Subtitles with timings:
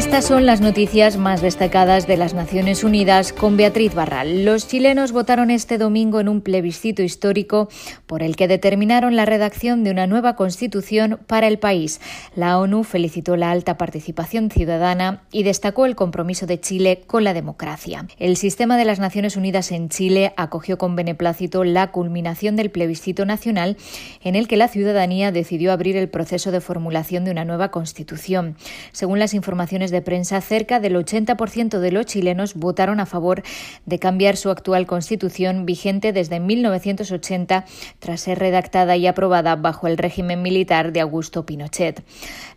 [0.00, 4.46] Estas son las noticias más destacadas de las Naciones Unidas con Beatriz Barral.
[4.46, 7.68] Los chilenos votaron este domingo en un plebiscito histórico
[8.06, 12.00] por el que determinaron la redacción de una nueva constitución para el país.
[12.34, 17.34] La ONU felicitó la alta participación ciudadana y destacó el compromiso de Chile con la
[17.34, 18.06] democracia.
[18.18, 23.26] El sistema de las Naciones Unidas en Chile acogió con beneplácito la culminación del plebiscito
[23.26, 23.76] nacional
[24.24, 28.56] en el que la ciudadanía decidió abrir el proceso de formulación de una nueva constitución.
[28.92, 33.42] Según las informaciones de prensa, cerca del 80% de los chilenos votaron a favor
[33.86, 37.64] de cambiar su actual constitución vigente desde 1980
[37.98, 42.02] tras ser redactada y aprobada bajo el régimen militar de Augusto Pinochet.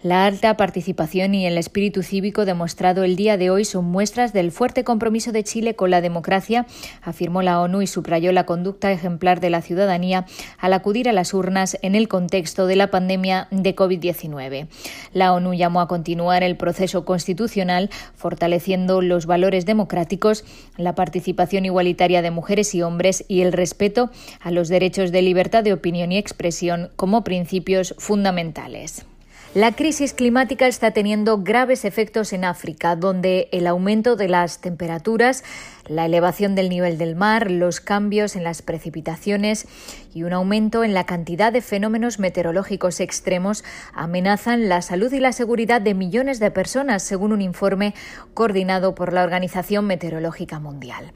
[0.02, 4.52] La alta participación y el espíritu cívico demostrado el día de hoy son muestras del
[4.52, 6.66] fuerte compromiso de Chile con la democracia,
[7.02, 10.25] afirmó la ONU y subrayó la conducta ejemplar de la ciudadanía
[10.58, 14.68] al acudir a las urnas en el contexto de la pandemia de COVID-19.
[15.14, 17.22] La ONU llamó a continuar el proceso constitucional,
[18.16, 20.43] fortaleciendo los valores democráticos,
[20.77, 25.63] la participación igualitaria de mujeres y hombres y el respeto a los derechos de libertad
[25.63, 29.05] de opinión y expresión como principios fundamentales.
[29.53, 35.44] La crisis climática está teniendo graves efectos en África, donde el aumento de las temperaturas,
[35.88, 39.67] la elevación del nivel del mar, los cambios en las precipitaciones
[40.14, 45.34] y un aumento en la cantidad de fenómenos meteorológicos extremos amenazan la salud y la
[45.34, 47.94] seguridad de millones de personas, según un informe
[48.34, 51.12] coordinado por la Organización Meteorológica Mundial.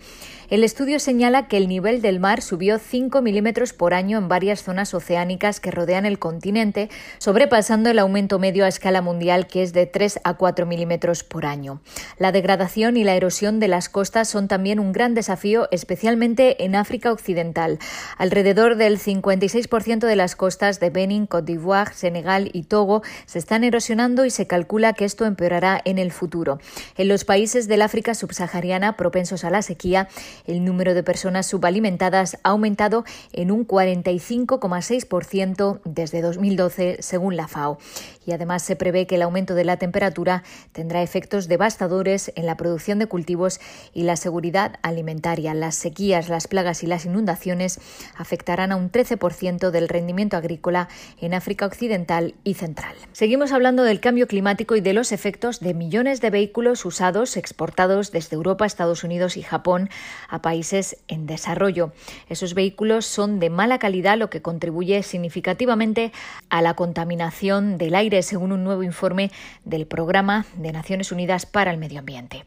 [0.49, 4.63] El estudio señala que el nivel del mar subió 5 milímetros por año en varias
[4.63, 9.73] zonas oceánicas que rodean el continente, sobrepasando el aumento medio a escala mundial que es
[9.73, 11.81] de 3 a 4 milímetros por año.
[12.17, 16.75] La degradación y la erosión de las costas son también un gran desafío, especialmente en
[16.75, 17.77] África Occidental.
[18.17, 23.63] Alrededor del 56% de las costas de Benin, Côte d'Ivoire, Senegal y Togo se están
[23.63, 26.59] erosionando y se calcula que esto empeorará en el futuro.
[26.97, 30.07] En los países del África subsahariana propensos a la sequía,
[30.47, 37.77] el número de personas subalimentadas ha aumentado en un 45,6% desde 2012, según la FAO.
[38.25, 42.57] Y además se prevé que el aumento de la temperatura tendrá efectos devastadores en la
[42.57, 43.61] producción de cultivos
[43.93, 44.46] y la seguridad
[44.81, 45.53] alimentaria.
[45.53, 47.79] Las sequías, las plagas y las inundaciones
[48.15, 50.87] afectarán a un 13% del rendimiento agrícola
[51.19, 52.95] en África Occidental y Central.
[53.11, 58.11] Seguimos hablando del cambio climático y de los efectos de millones de vehículos usados exportados
[58.11, 59.89] desde Europa, Estados Unidos y Japón
[60.29, 61.91] a países en desarrollo.
[62.29, 66.11] Esos vehículos son de mala calidad, lo que contribuye significativamente
[66.49, 69.31] a la contaminación del aire, según un nuevo informe
[69.65, 72.43] del Programa de Naciones Unidas para el Medio Ambiente.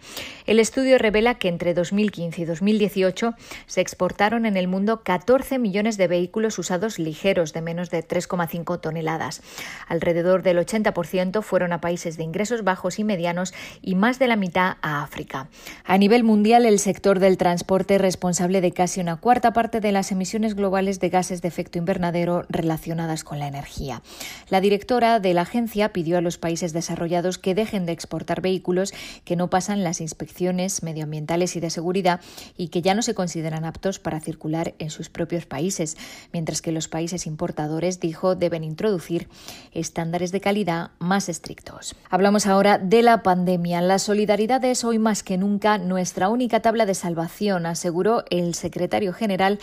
[0.50, 3.34] El estudio revela que entre 2015 y 2018
[3.66, 8.80] se exportaron en el mundo 14 millones de vehículos usados ligeros de menos de 3,5
[8.80, 9.42] toneladas.
[9.86, 14.34] Alrededor del 80% fueron a países de ingresos bajos y medianos y más de la
[14.34, 15.48] mitad a África.
[15.84, 20.10] A nivel mundial, el sector del transporte responsable de casi una cuarta parte de las
[20.10, 24.02] emisiones globales de gases de efecto invernadero relacionadas con la energía.
[24.48, 28.92] La directora de la agencia pidió a los países desarrollados que dejen de exportar vehículos
[29.24, 30.39] que no pasan las inspecciones
[30.82, 32.20] medioambientales y de seguridad
[32.56, 35.96] y que ya no se consideran aptos para circular en sus propios países,
[36.32, 39.28] mientras que los países importadores, dijo, deben introducir
[39.72, 41.94] estándares de calidad más estrictos.
[42.08, 43.80] Hablamos ahora de la pandemia.
[43.80, 49.12] La solidaridad es hoy más que nunca nuestra única tabla de salvación aseguró el secretario
[49.12, 49.58] general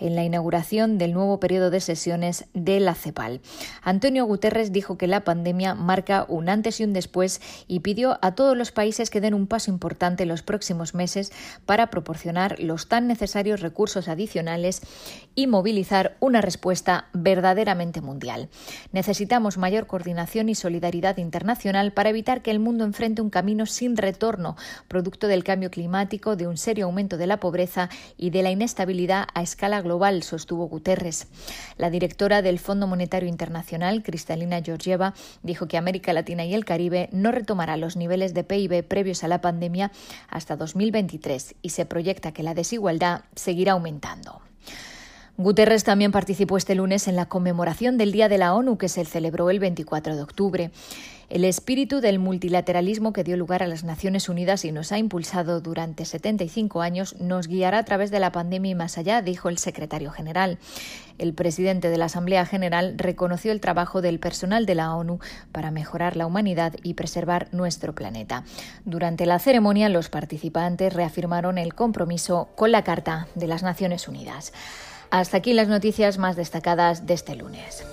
[0.00, 3.40] en la inauguración del nuevo periodo de sesiones de la CEPAL.
[3.82, 8.34] Antonio Guterres dijo que la pandemia marca un antes y un después y pidió a
[8.34, 11.32] todos los países que den un paso importante en los próximos meses
[11.66, 14.82] para proporcionar los tan necesarios recursos adicionales
[15.34, 18.48] y movilizar una respuesta verdaderamente mundial.
[18.92, 23.96] Necesitamos mayor coordinación y solidaridad internacional para evitar que el mundo enfrente un camino sin
[23.96, 24.56] retorno,
[24.88, 29.26] producto del cambio climático, de un serio aumento de la pobreza y de la inestabilidad
[29.34, 31.28] a escala global global, sostuvo Guterres.
[31.78, 37.08] La directora del Fondo Monetario Internacional, Cristalina Georgieva, dijo que América Latina y el Caribe
[37.10, 39.90] no retomará los niveles de PIB previos a la pandemia
[40.28, 44.42] hasta 2023 y se proyecta que la desigualdad seguirá aumentando.
[45.40, 49.04] Guterres también participó este lunes en la conmemoración del Día de la ONU que se
[49.04, 50.72] celebró el 24 de octubre.
[51.30, 55.60] El espíritu del multilateralismo que dio lugar a las Naciones Unidas y nos ha impulsado
[55.60, 59.58] durante 75 años nos guiará a través de la pandemia y más allá, dijo el
[59.58, 60.58] secretario general.
[61.18, 65.20] El presidente de la Asamblea General reconoció el trabajo del personal de la ONU
[65.52, 68.42] para mejorar la humanidad y preservar nuestro planeta.
[68.84, 74.52] Durante la ceremonia, los participantes reafirmaron el compromiso con la Carta de las Naciones Unidas.
[75.10, 77.84] Hasta aquí las noticias más destacadas de este lunes.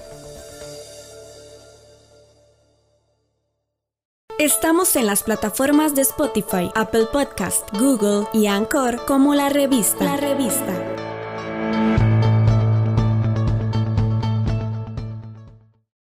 [4.37, 10.03] Estamos en las plataformas de Spotify, Apple Podcast, Google y Anchor como la revista.
[10.03, 10.94] La revista.